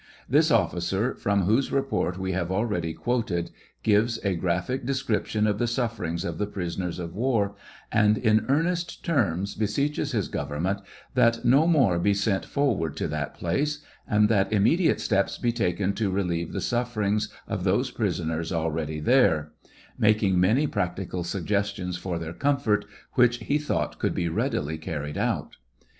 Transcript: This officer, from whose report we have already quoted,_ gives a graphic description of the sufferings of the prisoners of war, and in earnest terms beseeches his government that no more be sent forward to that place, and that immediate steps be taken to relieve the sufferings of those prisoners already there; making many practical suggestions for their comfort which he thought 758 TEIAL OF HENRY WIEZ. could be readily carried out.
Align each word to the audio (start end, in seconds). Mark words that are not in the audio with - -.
This 0.27 0.49
officer, 0.49 1.13
from 1.13 1.43
whose 1.43 1.71
report 1.71 2.17
we 2.17 2.31
have 2.31 2.51
already 2.51 2.91
quoted,_ 2.91 3.49
gives 3.83 4.17
a 4.25 4.33
graphic 4.33 4.83
description 4.83 5.45
of 5.45 5.59
the 5.59 5.67
sufferings 5.67 6.25
of 6.25 6.39
the 6.39 6.47
prisoners 6.47 6.97
of 6.97 7.13
war, 7.13 7.53
and 7.91 8.17
in 8.17 8.47
earnest 8.49 9.05
terms 9.05 9.53
beseeches 9.53 10.11
his 10.11 10.27
government 10.27 10.79
that 11.13 11.45
no 11.45 11.67
more 11.67 11.99
be 11.99 12.15
sent 12.15 12.45
forward 12.45 12.97
to 12.97 13.07
that 13.09 13.35
place, 13.35 13.83
and 14.07 14.27
that 14.27 14.51
immediate 14.51 14.99
steps 14.99 15.37
be 15.37 15.51
taken 15.51 15.93
to 15.93 16.09
relieve 16.09 16.51
the 16.51 16.61
sufferings 16.61 17.31
of 17.47 17.63
those 17.63 17.91
prisoners 17.91 18.51
already 18.51 18.99
there; 18.99 19.51
making 19.99 20.39
many 20.39 20.65
practical 20.65 21.23
suggestions 21.23 21.95
for 21.95 22.17
their 22.17 22.33
comfort 22.33 22.85
which 23.13 23.37
he 23.37 23.59
thought 23.59 24.01
758 24.01 24.01
TEIAL 24.01 24.03
OF 24.03 24.15
HENRY 24.15 24.15
WIEZ. 24.15 24.15
could 24.15 24.15
be 24.15 24.29
readily 24.65 24.77
carried 24.79 25.17
out. 25.19 25.57